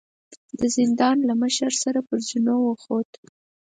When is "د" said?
0.59-0.61